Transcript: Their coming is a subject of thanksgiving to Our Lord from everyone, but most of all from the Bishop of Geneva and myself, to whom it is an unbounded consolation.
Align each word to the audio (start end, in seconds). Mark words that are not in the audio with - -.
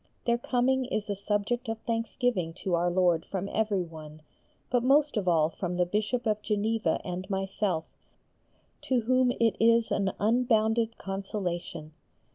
Their 0.25 0.39
coming 0.39 0.85
is 0.85 1.11
a 1.11 1.15
subject 1.15 1.69
of 1.69 1.77
thanksgiving 1.81 2.53
to 2.53 2.73
Our 2.73 2.89
Lord 2.89 3.23
from 3.23 3.47
everyone, 3.49 4.23
but 4.71 4.81
most 4.81 5.15
of 5.15 5.27
all 5.27 5.49
from 5.51 5.77
the 5.77 5.85
Bishop 5.85 6.25
of 6.25 6.41
Geneva 6.41 6.99
and 7.05 7.29
myself, 7.29 7.83
to 8.81 9.01
whom 9.01 9.29
it 9.39 9.55
is 9.59 9.91
an 9.91 10.11
unbounded 10.19 10.97
consolation. 10.97 11.93